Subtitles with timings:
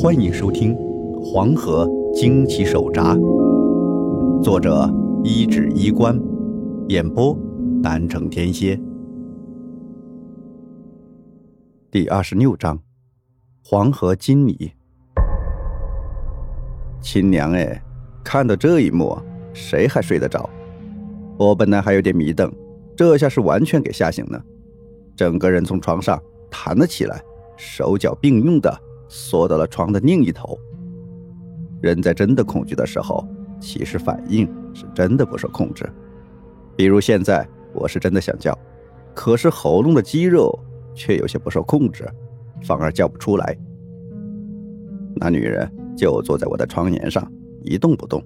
[0.00, 0.76] 欢迎收听
[1.20, 3.16] 《黄河惊奇手札》，
[4.40, 4.88] 作者
[5.24, 6.16] 一指衣冠，
[6.86, 7.36] 演播
[7.82, 8.78] 南城天蝎。
[11.90, 12.78] 第二十六章：
[13.64, 14.70] 黄河金米。
[17.00, 17.82] 亲娘哎，
[18.22, 19.18] 看到这一幕，
[19.52, 20.48] 谁还睡得着？
[21.36, 22.52] 我本来还有点迷瞪，
[22.94, 24.40] 这下是完全给吓醒了，
[25.16, 27.20] 整个人从床上弹了起来，
[27.56, 28.72] 手脚并用的。
[29.08, 30.58] 缩到了床的另一头。
[31.80, 33.26] 人在真的恐惧的时候，
[33.60, 35.88] 其实反应是真的不受控制。
[36.76, 38.56] 比如现在，我是真的想叫，
[39.14, 40.56] 可是喉咙的肌肉
[40.94, 42.08] 却有些不受控制，
[42.62, 43.56] 反而叫不出来。
[45.14, 47.30] 那女人就坐在我的床沿上，
[47.62, 48.22] 一动不动。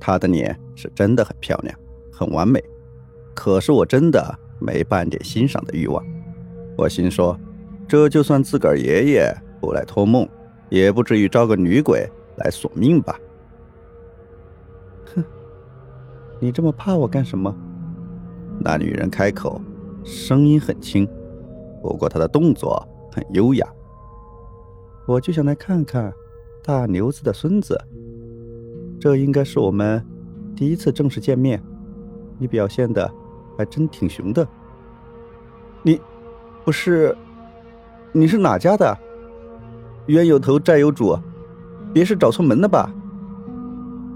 [0.00, 1.78] 她的脸是真的很漂亮，
[2.10, 2.62] 很完美，
[3.34, 6.04] 可是我真的没半点欣赏的欲望。
[6.76, 7.38] 我心说，
[7.86, 9.34] 这就算自个儿爷爷。
[9.64, 10.28] 出来托梦，
[10.68, 13.18] 也不至于招个女鬼来索命吧？
[15.14, 15.24] 哼，
[16.38, 17.54] 你这么怕我干什么？
[18.60, 19.60] 那女人开口，
[20.04, 21.08] 声音很轻，
[21.82, 23.66] 不过她的动作很优雅。
[25.06, 26.12] 我就想来看看
[26.62, 27.80] 大牛子的孙子，
[29.00, 30.04] 这应该是我们
[30.54, 31.62] 第一次正式见面。
[32.38, 33.10] 你表现的
[33.56, 34.46] 还真挺雄的。
[35.82, 36.00] 你
[36.64, 37.16] 不是？
[38.12, 38.96] 你是哪家的？
[40.06, 41.18] 冤有头债有主，
[41.92, 42.92] 别是找错门了吧？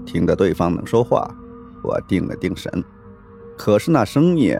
[0.05, 1.29] 听得对方能说话，
[1.83, 2.83] 我定了定神，
[3.57, 4.55] 可是那声音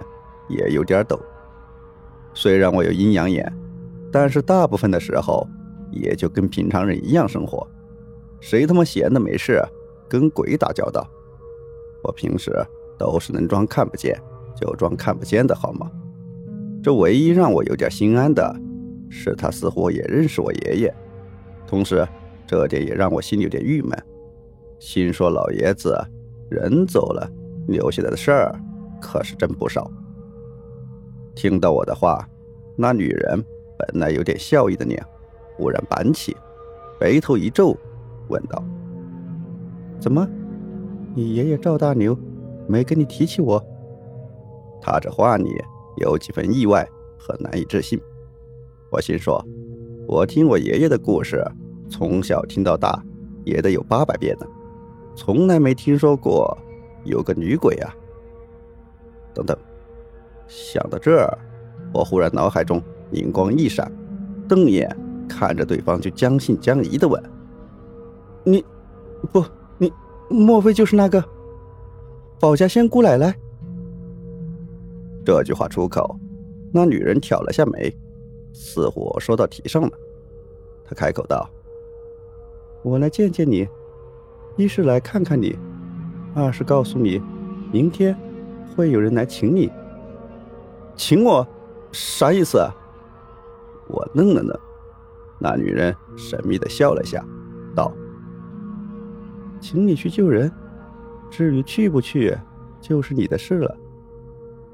[0.48, 1.20] 也有点抖。
[2.34, 3.52] 虽然我有阴阳眼，
[4.12, 5.48] 但是大部分的时候
[5.92, 7.68] 也就跟平常人一样生活。
[8.40, 9.62] 谁他妈闲的没事
[10.08, 11.08] 跟鬼打交道？
[12.04, 12.52] 我平时
[12.98, 14.18] 都是能装看不见
[14.56, 15.92] 就装看不见的好吗？
[16.82, 18.56] 这唯一让我有点心安的
[19.10, 20.96] 是，他似乎也认识我爷爷。
[21.70, 22.04] 同时，
[22.48, 23.96] 这点也让我心里有点郁闷，
[24.80, 25.96] 心说老爷子
[26.50, 27.30] 人走了，
[27.68, 28.60] 留下来的事儿
[29.00, 29.90] 可是真不少。
[31.36, 32.28] 听到我的话，
[32.76, 33.46] 那女人
[33.78, 35.00] 本来有点笑意的脸，
[35.58, 36.36] 忽然板起，
[37.00, 37.78] 眉头一皱，
[38.30, 38.64] 问道
[40.02, 40.28] ：“怎么，
[41.14, 42.18] 你爷爷赵大牛
[42.68, 43.64] 没跟你提起我？”
[44.82, 45.52] 他这话里
[45.98, 46.84] 有几分意外
[47.16, 48.02] 和难以置信。
[48.90, 49.40] 我心说。
[50.10, 51.46] 我听我爷爷的故事，
[51.88, 53.00] 从小听到大，
[53.44, 54.48] 也得有八百遍呢，
[55.16, 56.58] 从来没听说过
[57.04, 57.94] 有个女鬼啊。
[59.36, 59.56] 等等，
[60.48, 61.38] 想到这儿，
[61.94, 62.82] 我忽然脑海中
[63.12, 63.92] 灵光一闪，
[64.48, 64.90] 瞪眼
[65.28, 67.24] 看着对方，就将信将疑的问
[68.44, 68.66] ：“你，
[69.32, 69.46] 不，
[69.78, 69.94] 你
[70.28, 71.24] 莫非就是那个
[72.40, 73.32] 保家仙姑奶奶？”
[75.24, 76.20] 这句话出口，
[76.74, 77.96] 那女人挑了下眉。
[78.52, 79.92] 似乎说到题上了，
[80.84, 81.50] 他开口道
[82.84, 83.68] ：“我来见见你，
[84.58, 85.58] 一是来看看你，
[86.36, 87.22] 二是告诉你，
[87.72, 88.18] 明天
[88.76, 89.72] 会有人来请你。
[90.96, 91.48] 请我，
[91.92, 92.60] 啥意思？”
[93.88, 94.60] 我愣了愣，
[95.40, 97.26] 那女人神秘的笑了下，
[97.76, 97.92] 道
[99.62, 100.52] ：“请你去救人，
[101.30, 102.38] 至于去不去，
[102.82, 103.78] 就是你的事了。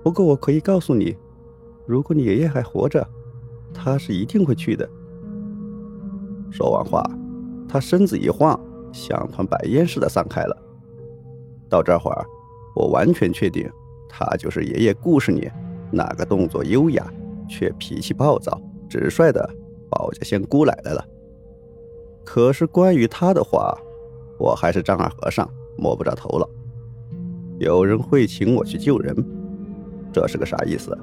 [0.04, 1.16] 不过我可以告诉你，
[1.86, 3.08] 如果你爷爷还活着。”
[3.76, 4.90] 他是一定会去的。
[6.50, 7.04] 说完话，
[7.68, 8.58] 他身子一晃，
[8.94, 10.58] 像团白烟似的散开了。
[11.68, 12.26] 到这会儿，
[12.76, 13.70] 我完全确定，
[14.08, 15.52] 他就是爷爷故事里
[15.92, 17.06] 那个动作优雅
[17.50, 19.48] 却脾气暴躁、直率的
[19.90, 21.06] 保家仙姑奶奶了。
[22.24, 23.78] 可是关于他的话，
[24.40, 25.48] 我还是丈二和尚
[25.78, 26.50] 摸不着头脑。
[27.60, 29.16] 有人会请我去救人，
[30.14, 30.98] 这是个啥意思？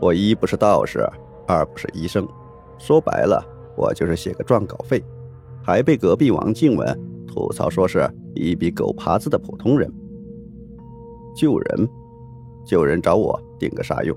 [0.00, 1.08] 我一不是道士。
[1.50, 2.28] 二不是医生，
[2.78, 3.44] 说白了，
[3.76, 5.02] 我就是写个撰稿费，
[5.64, 6.86] 还被隔壁王静文
[7.26, 9.92] 吐槽说是一笔狗爬子的普通人。
[11.34, 11.88] 救人，
[12.64, 14.16] 救人找我顶个啥用？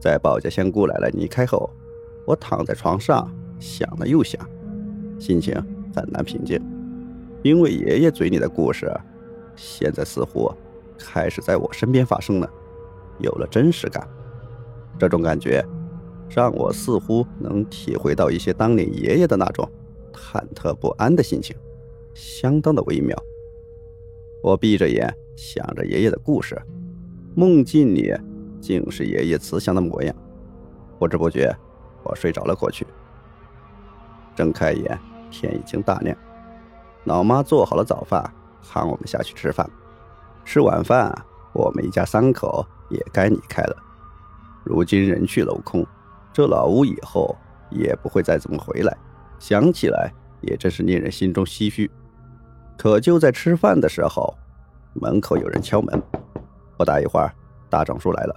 [0.00, 1.70] 在保家仙姑奶奶离开后，
[2.26, 3.30] 我躺在床上
[3.60, 4.40] 想了又想，
[5.20, 5.54] 心情
[5.94, 6.60] 很难平静，
[7.42, 8.92] 因为爷爷嘴里的故事，
[9.54, 10.52] 现在似乎
[10.98, 12.50] 开始在我身边发生了，
[13.18, 14.04] 有了真实感，
[14.98, 15.64] 这种感觉。
[16.28, 19.68] 让我似乎能体会到一些当年爷爷的那种
[20.12, 21.56] 忐忑不安的心情，
[22.14, 23.16] 相当的微妙。
[24.42, 26.60] 我闭着眼想着爷爷的故事，
[27.34, 28.14] 梦境里
[28.60, 30.14] 竟是爷爷慈祥的模样。
[30.98, 31.54] 不知不觉，
[32.02, 32.86] 我睡着了过去。
[34.36, 34.98] 睁开眼，
[35.30, 36.16] 天已经大亮。
[37.04, 39.68] 老妈做好了早饭，喊我们下去吃饭。
[40.44, 41.12] 吃晚饭，
[41.52, 43.76] 我们一家三口也该离开了。
[44.64, 45.86] 如今人去楼空。
[46.38, 47.34] 这老屋以后
[47.68, 48.96] 也不会再怎么回来，
[49.40, 50.08] 想起来
[50.40, 51.90] 也真是令人心中唏嘘。
[52.76, 54.32] 可就在吃饭的时候，
[54.94, 56.00] 门口有人敲门。
[56.76, 57.34] 不大一会儿，
[57.68, 58.36] 大壮叔来了，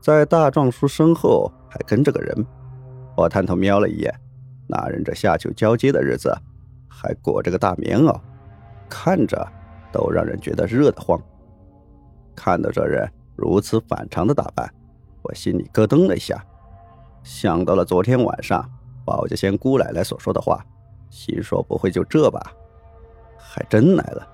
[0.00, 2.46] 在大壮叔身后还跟着个人。
[3.16, 4.14] 我探头瞄了一眼，
[4.68, 6.32] 那人这夏秋交接的日子，
[6.86, 8.16] 还裹着个大棉袄，
[8.88, 9.44] 看着
[9.90, 11.20] 都让人觉得热得慌。
[12.36, 14.72] 看到这人如此反常的打扮，
[15.22, 16.40] 我心里咯噔了一下，
[17.24, 18.70] 想到了昨天晚上
[19.02, 20.62] 保家仙姑奶奶所说的话，
[21.08, 22.52] 心说不会就这吧？
[23.38, 24.28] 还真来了。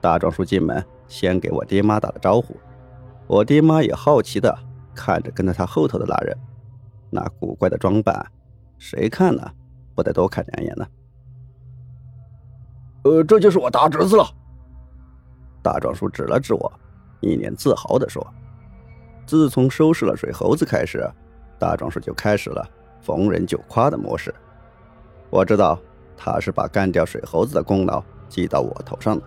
[0.00, 2.56] 大壮叔进门，先给我爹妈打了招呼，
[3.28, 4.52] 我爹妈也好奇的
[4.92, 6.36] 看着跟在他后头的那人，
[7.10, 8.26] 那古怪的装扮，
[8.76, 9.54] 谁看了？
[9.94, 10.86] 不得多看两眼呢？
[13.04, 14.24] 呃，这就是我大侄子了。
[15.62, 16.72] 大壮叔指了指我，
[17.20, 18.26] 一脸自豪的说。
[19.24, 21.08] 自从收拾了水猴子开始，
[21.62, 22.68] 大壮叔就开始了
[23.00, 24.34] 逢人就夸的模式。
[25.30, 25.78] 我知道
[26.16, 29.22] 他是把干掉水猴子的功劳记到我头上了，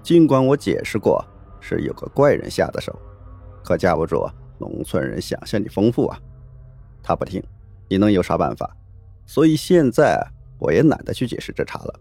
[0.00, 1.24] 尽管我解释过
[1.60, 2.96] 是有个怪人下的手，
[3.64, 4.24] 可架不住
[4.58, 6.16] 农村人想象力丰富啊。
[7.02, 7.42] 他不听，
[7.88, 8.70] 你能有啥办法？
[9.26, 10.24] 所以现在
[10.58, 11.94] 我也懒得去解释这茬了。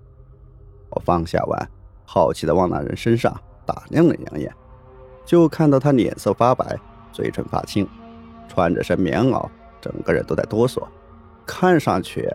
[0.92, 1.70] 我放下碗，
[2.06, 3.36] 好奇的往那人身上
[3.66, 4.54] 打量了两眼，
[5.26, 6.80] 就看到他脸色发白。
[7.12, 7.88] 嘴唇发青，
[8.48, 9.48] 穿着身棉袄，
[9.84, 10.82] 整个人都在哆嗦，
[11.46, 12.34] 看上去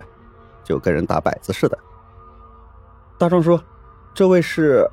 [0.62, 1.78] 就跟人打摆子似的。
[3.18, 3.58] 大壮叔，
[4.12, 4.86] 这位是……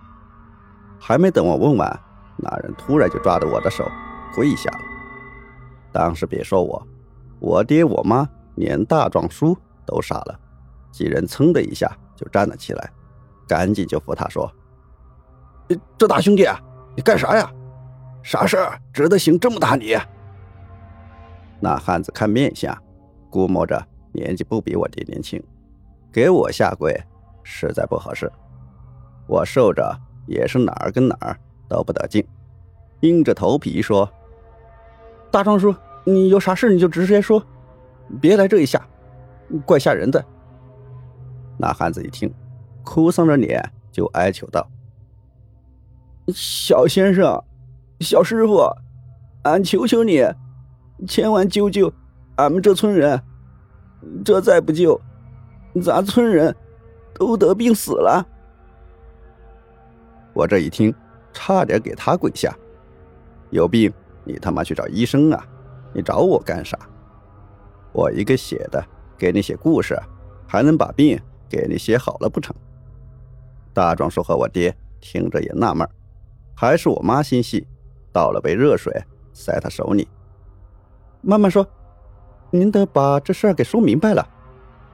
[0.98, 2.00] 还没等我问完，
[2.38, 3.86] 那人突然就抓着我的手
[4.34, 4.80] 跪下了。
[5.92, 6.82] 当时别说我，
[7.40, 9.56] 我爹我妈连大壮叔
[9.86, 10.40] 都傻了，
[10.92, 12.90] 几人噌的一下就站了起来，
[13.46, 14.50] 赶紧就扶他说
[15.98, 16.48] ：“这大兄弟，
[16.96, 17.52] 你干啥呀？”
[18.24, 19.96] 啥事儿值得行这么大礼？
[21.60, 22.78] 那汉子看面相，
[23.30, 23.82] 估摸着
[24.12, 25.42] 年纪不比我爹年轻，
[26.12, 26.96] 给我下跪
[27.44, 28.32] 实在不合适。
[29.28, 29.98] 我受着
[30.28, 32.26] 也是哪儿跟哪儿都不得劲，
[33.02, 34.10] 硬着头皮说
[35.32, 35.74] ：“大壮叔，
[36.04, 37.44] 你有啥事你就直接说，
[38.22, 38.88] 别来这一下，
[39.66, 40.24] 怪吓人的。”
[41.58, 42.32] 那汉子一听，
[42.84, 44.68] 哭丧着脸就哀求道
[46.34, 47.42] ：“小先生。”
[48.02, 48.70] 小师傅，
[49.44, 50.22] 俺求求你，
[51.08, 51.92] 千万救救
[52.36, 53.22] 俺们这村人！
[54.24, 55.00] 这再不救，
[55.82, 56.56] 咱村人
[57.14, 58.26] 都得病死了。
[60.34, 60.94] 我这一听，
[61.34, 62.56] 差点给他跪下。
[63.52, 63.92] 有病
[64.24, 65.48] 你他妈去找医生啊！
[65.94, 66.78] 你找我干啥？
[67.94, 68.84] 我一个写的，
[69.18, 69.98] 给你写故事，
[70.46, 71.20] 还能把病
[71.50, 72.54] 给你写好了不成？
[73.74, 75.88] 大壮叔和我爹听着也纳闷，
[76.56, 77.66] 还是我妈心细。
[78.12, 78.94] 倒了杯热水，
[79.34, 80.08] 塞他手里。
[81.28, 81.68] 慢慢说，
[82.52, 84.28] 您得把这事儿给说明白了，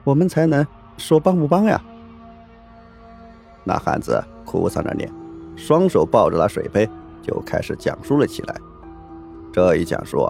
[0.02, 1.78] 我们才能说帮不帮呀。
[3.64, 5.12] 那汉子哭丧着脸，
[5.56, 6.88] 双手抱着那水杯，
[7.20, 8.56] 就开始讲述了起来。
[9.52, 10.26] 这一讲述，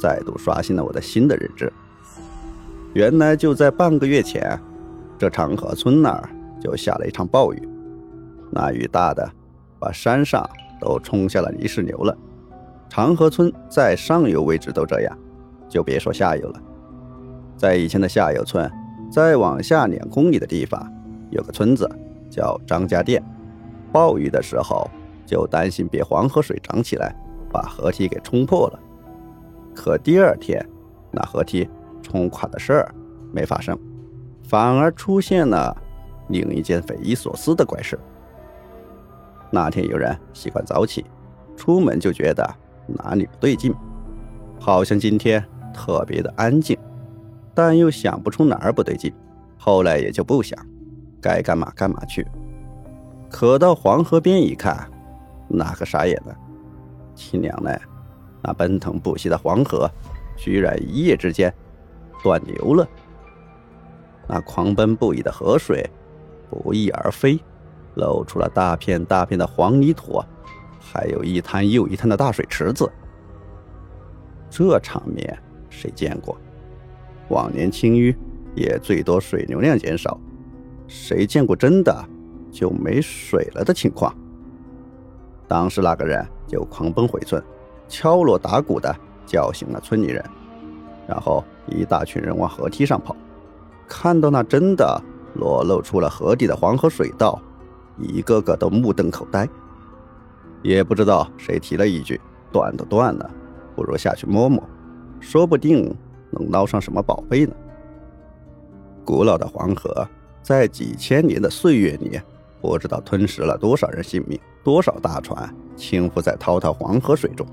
[0.00, 1.70] 再度刷新了我的新的认知。
[2.94, 4.58] 原来就在半个月前，
[5.18, 6.30] 这长河村那儿
[6.62, 7.68] 就下了一场暴雨，
[8.50, 9.30] 那雨大的
[9.78, 10.48] 把山上
[10.80, 12.16] 都冲下了泥石流了。
[12.88, 15.18] 长河村在上游位置都这样，
[15.72, 16.60] 就别说下游了。
[17.56, 18.70] 在以前的下游村，
[19.10, 20.86] 再往下两公里的地方，
[21.30, 21.90] 有个村子
[22.28, 23.22] 叫张家店。
[23.90, 24.86] 暴雨的时候，
[25.24, 27.16] 就担心别黄河水涨起来，
[27.50, 28.78] 把河堤给冲破了。
[29.74, 30.62] 可第二天，
[31.10, 31.66] 那河堤
[32.02, 32.94] 冲垮的事儿
[33.32, 33.78] 没发生，
[34.42, 35.74] 反而出现了
[36.28, 37.98] 另一件匪夷所思的怪事。
[39.50, 41.06] 那天有人习惯早起，
[41.56, 42.46] 出门就觉得。
[42.88, 43.72] 哪里不对劲？
[44.58, 46.78] 好像今天特别的安静，
[47.54, 49.12] 但又想不出哪儿不对劲。
[49.58, 50.58] 后来也就不想，
[51.20, 52.26] 该干嘛干嘛去。
[53.30, 54.90] 可到黄河边一看，
[55.48, 56.36] 那可傻眼了。
[57.14, 57.80] 亲娘嘞，
[58.42, 59.90] 那奔腾不息的黄河，
[60.36, 61.52] 居然一夜之间
[62.22, 62.86] 断流了。
[64.28, 65.88] 那狂奔不已的河水
[66.50, 67.38] 不翼而飞，
[67.94, 70.22] 露出了大片大片的黄泥土。
[70.80, 72.90] 还有一滩又一滩的大水池子，
[74.50, 75.38] 这场面
[75.72, 76.36] 谁见过？
[77.28, 78.14] 往年清淤
[78.54, 80.20] 也最多水流量减少，
[80.86, 82.04] 谁见过真的
[82.50, 84.14] 就没水了的情况？
[85.48, 87.42] 当时那个人就狂奔回村，
[87.88, 90.22] 敲锣打鼓的叫醒了村里人，
[91.08, 93.16] 然后一大群人往河堤上跑，
[93.88, 95.00] 看到那真的
[95.34, 97.40] 裸露出了河底的黄河水道，
[97.98, 99.48] 一个个都目瞪口呆。
[100.62, 102.20] 也不知道谁提了一句
[102.52, 103.30] ：“断都断了，
[103.74, 104.62] 不如下去摸摸，
[105.22, 105.96] 说不定
[106.30, 107.54] 能捞上什么宝贝呢。”
[109.06, 110.06] 古老的黄河，
[110.42, 112.20] 在几千年的岁月里，
[112.60, 117.46] 不知道吞噬了多少人性命，多少大船倾覆在滔滔黄河水中。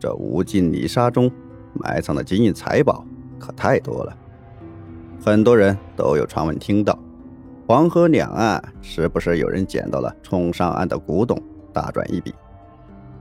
[0.00, 1.30] 这无尽泥沙中
[1.74, 3.04] 埋藏的金银财宝
[3.38, 4.16] 可太多了。
[5.24, 6.98] 很多人都有传闻听到，
[7.68, 11.40] 黄河两岸时不时有人捡到了冲上岸的古董，
[11.72, 12.34] 大赚一笔。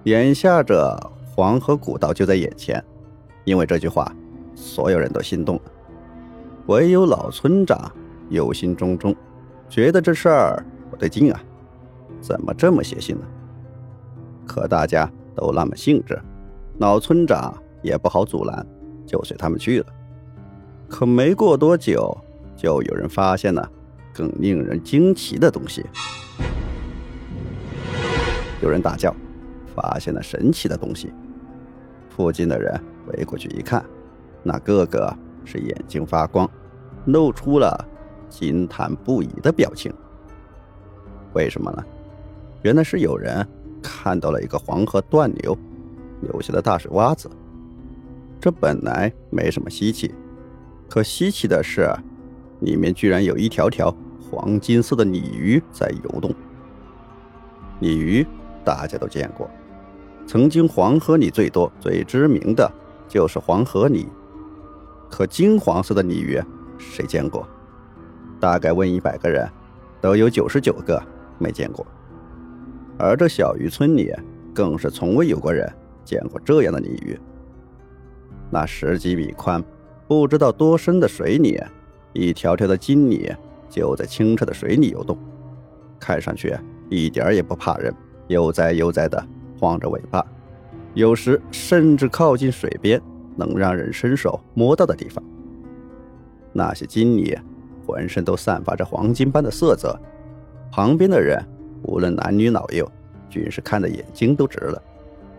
[0.06, 0.98] 眼下这
[1.36, 2.84] 黄河古道就在眼前，
[3.44, 4.12] 因为这句话，
[4.56, 5.62] 所有人都心动了。
[6.68, 7.92] 唯有老村长
[8.30, 9.16] 忧心忡忡，
[9.68, 11.42] 觉得这事儿不对劲啊，
[12.22, 13.26] 怎么这么邪性呢？
[14.46, 16.20] 可大家都那么兴致，
[16.78, 18.66] 老村长也不好阻拦，
[19.06, 19.86] 就随他们去了。
[20.88, 22.16] 可没过多久，
[22.56, 23.70] 就有人发现了
[24.14, 25.86] 更令人惊奇的东西。
[28.62, 29.16] 有人大叫
[29.74, 31.12] ：“发现了神奇的东西！”
[32.10, 32.80] 附近的人
[33.18, 33.84] 围过去一看，
[34.44, 35.16] 那个个
[35.46, 36.50] 是眼睛发光，
[37.06, 37.88] 露出了
[38.30, 39.94] 惊叹不已的表情。
[41.34, 41.84] 为什么呢？
[42.64, 43.48] 原来是有人
[43.82, 45.58] 看到了一个黄河断流
[46.22, 47.30] 留下的大水洼子。
[48.40, 50.14] 这本来没什么稀奇。
[50.90, 51.90] 可稀奇的是，
[52.60, 56.34] 里面居然有一条条黄金色的鲤鱼在游动。
[57.80, 58.26] 鲤鱼
[58.64, 59.50] 大家都见过，
[60.28, 62.72] 曾经黄河里最多、最知名的
[63.12, 64.08] 就是黄河鲤。
[65.10, 66.42] 可金黄色的鲤鱼
[66.78, 67.46] 谁见过？
[68.40, 69.46] 大概问一百个人，
[70.00, 71.04] 都有九十九个
[71.38, 71.86] 没见过。
[72.98, 74.14] 而这小渔村里，
[74.54, 75.70] 更是从未有过人
[76.06, 77.20] 见过这样的鲤鱼。
[78.50, 79.62] 那十几米宽。
[80.08, 81.58] 不知道多深的水里，
[82.12, 83.34] 一条条的金鲤
[83.70, 85.18] 就在清澈的水里游动，
[85.98, 86.54] 看上去
[86.90, 87.94] 一点也不怕人，
[88.28, 89.26] 悠哉悠哉的
[89.58, 90.26] 晃着尾巴，
[90.94, 93.02] 有时甚至靠近水边
[93.36, 95.24] 能让人伸手摸到的地方。
[96.54, 97.38] 那些金鲤
[97.86, 99.98] 浑身都散发着黄金般的色泽，
[100.72, 101.42] 旁边的人
[101.84, 102.90] 无论男女老幼，
[103.30, 104.82] 均是看的眼睛都直了，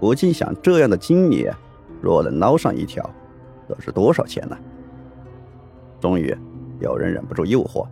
[0.00, 1.48] 不禁想：这样的金鲤，
[2.00, 3.08] 若能捞上一条。
[3.68, 4.56] 这是多少钱呢？
[6.00, 6.34] 终于
[6.80, 7.86] 有人忍不住诱惑，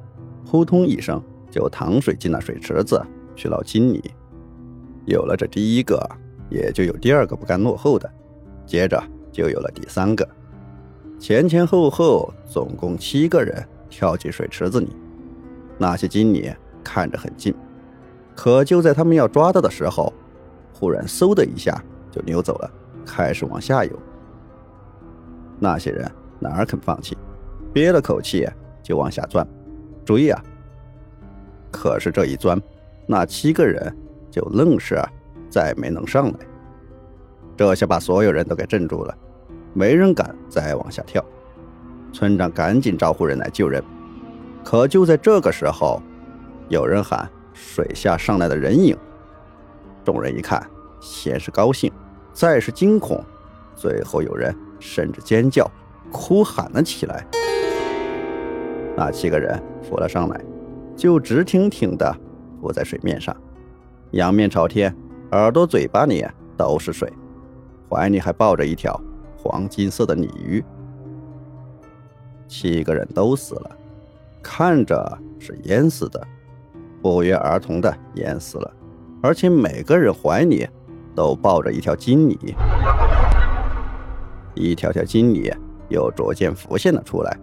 [0.44, 3.00] 扑通一声就淌水进了水池子
[3.36, 4.02] 去捞金鲤。
[5.06, 6.04] 有了这第一个，
[6.50, 8.10] 也就有第二个不甘落后的，
[8.66, 9.02] 接着
[9.32, 10.28] 就有了第三个。
[11.18, 14.88] 前前后后总共七个人跳进水池子里。
[15.78, 16.52] 那些金鲤
[16.84, 17.54] 看着很近，
[18.34, 20.12] 可就在他们要抓到的时候，
[20.74, 22.70] 忽然嗖的一下就溜走了，
[23.06, 23.98] 开始往下游。
[25.58, 27.16] 那些人哪儿肯放弃，
[27.72, 28.46] 憋了口气
[28.82, 29.46] 就往下钻，
[30.04, 30.42] 追啊！
[31.70, 32.60] 可是这一钻，
[33.06, 33.94] 那七个人
[34.30, 35.02] 就愣是
[35.50, 36.38] 再没能上来。
[37.56, 39.14] 这下把所有人都给镇住了，
[39.74, 41.22] 没人敢再往下跳。
[42.12, 43.84] 村长赶紧招呼人来救人，
[44.64, 46.00] 可就在这个时候，
[46.68, 48.96] 有人喊：“水下上来的人影！”
[50.04, 50.66] 众人一看，
[51.00, 51.92] 先是高兴，
[52.32, 53.22] 再是惊恐，
[53.74, 54.56] 最后有人。
[54.82, 55.70] 甚至尖叫、
[56.10, 57.22] 哭喊了起来。
[58.96, 60.40] 那七个人浮了上来，
[60.96, 62.16] 就直挺挺的
[62.58, 63.36] 浮在水面上，
[64.12, 64.96] 仰面朝天，
[65.32, 67.12] 耳朵、嘴巴里都是水，
[67.88, 69.00] 怀里还抱着一条
[69.36, 70.64] 黄金色的鲤鱼。
[72.48, 73.70] 七个人都死了，
[74.42, 76.20] 看着是淹死的，
[77.00, 78.72] 不约而同的淹死了，
[79.22, 80.68] 而且每个人怀里
[81.14, 82.54] 都抱着一条金鲤。
[84.54, 85.52] 一条条金鲤
[85.88, 87.38] 又逐渐浮现了出来，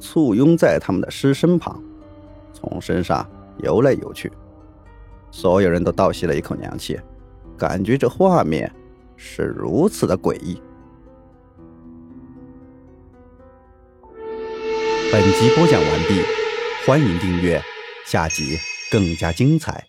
[0.00, 1.80] 簇拥在他们的尸身旁，
[2.52, 3.24] 从身上
[3.58, 4.32] 游来游去。
[5.30, 6.98] 所有人都倒吸了一口凉气，
[7.58, 8.72] 感觉这画面
[9.16, 10.62] 是如此的诡异。
[15.10, 16.22] 本集播讲完毕，
[16.86, 17.60] 欢迎订阅，
[18.06, 18.56] 下集
[18.90, 19.84] 更加精彩。